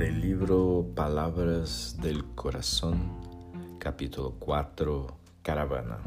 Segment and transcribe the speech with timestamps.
[0.00, 3.18] Del libro Palabras del Corazón,
[3.78, 5.06] capítulo 4,
[5.42, 5.98] Caravana.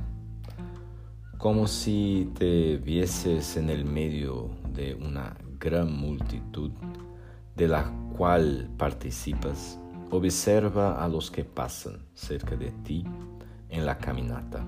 [1.38, 6.72] Como si te vieses en el medio de una gran multitud
[7.56, 9.78] de la cual participas,
[10.10, 13.06] observa a los que pasan cerca de ti
[13.70, 14.66] en la caminata.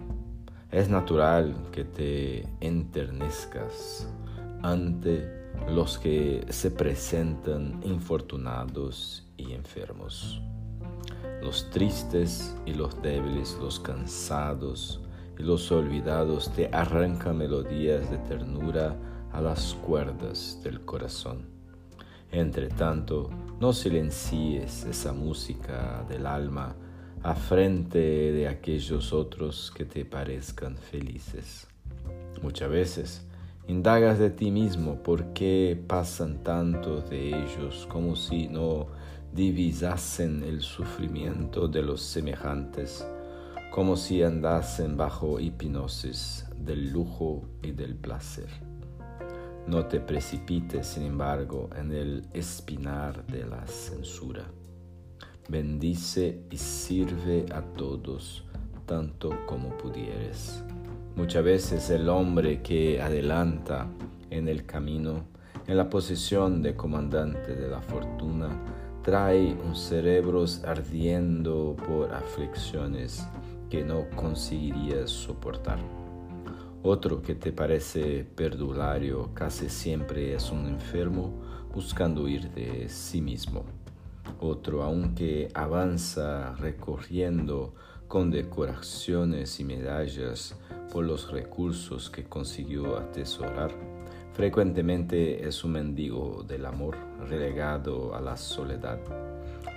[0.70, 4.08] Es natural que te enternezcas
[4.62, 10.42] ante los que se presentan infortunados y enfermos,
[11.42, 15.02] los tristes y los débiles, los cansados
[15.38, 18.96] y los olvidados te arrancan melodías de ternura
[19.32, 21.46] a las cuerdas del corazón.
[22.32, 23.30] Entre tanto,
[23.60, 26.76] no silencies esa música del alma
[27.24, 31.68] a frente de aquellos otros que te parezcan felices.
[32.42, 33.28] Muchas veces
[33.68, 38.88] Indagas de ti mismo por qué pasan tantos de ellos como si no
[39.34, 43.08] divisasen el sufrimiento de los semejantes,
[43.72, 48.50] como si andasen bajo hipnosis del lujo y del placer.
[49.68, 54.46] No te precipites, sin embargo, en el espinar de la censura.
[55.50, 58.46] Bendice y sirve a todos
[58.86, 60.64] tanto como pudieres
[61.16, 63.88] Muchas veces el hombre que adelanta
[64.30, 65.24] en el camino,
[65.66, 68.50] en la posición de comandante de la fortuna,
[69.02, 73.26] trae un cerebro ardiendo por aflicciones
[73.70, 75.80] que no conseguirías soportar.
[76.84, 81.32] Otro que te parece perdulario casi siempre es un enfermo
[81.74, 83.64] buscando huir de sí mismo.
[84.42, 87.74] Otro, aunque avanza recorriendo
[88.08, 90.56] con decoraciones y medallas
[90.92, 93.72] por los recursos que consiguió atesorar,
[94.34, 99.00] frecuentemente es un mendigo del amor relegado a la soledad.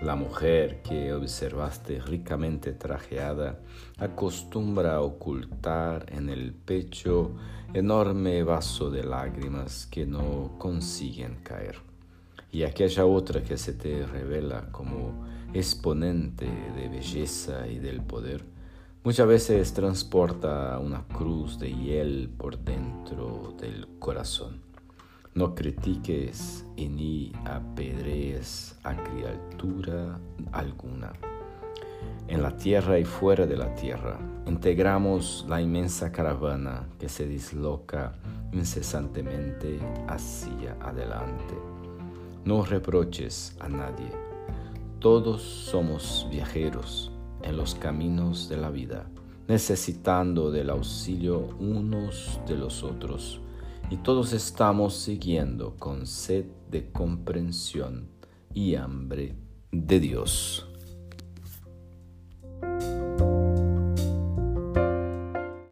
[0.02, 3.58] La mujer que observaste ricamente trajeada
[3.98, 7.32] acostumbra a ocultar en el pecho
[7.74, 11.87] enorme vaso de lágrimas que no consiguen caer.
[12.50, 18.44] Y aquella otra que se te revela como exponente de belleza y del poder,
[19.04, 24.62] muchas veces transporta una cruz de hiel por dentro del corazón.
[25.34, 30.18] No critiques ni apedrees a criatura
[30.52, 31.12] alguna.
[32.28, 38.14] En la tierra y fuera de la tierra, integramos la inmensa caravana que se disloca
[38.52, 39.78] incesantemente
[40.08, 41.54] hacia adelante.
[42.44, 44.28] No reproches a nadie
[45.00, 47.12] todos somos viajeros
[47.42, 49.08] en los caminos de la vida,
[49.46, 53.40] necesitando del auxilio unos de los otros,
[53.90, 58.08] y todos estamos siguiendo con sed de comprensión
[58.52, 59.36] y hambre
[59.70, 60.67] de Dios.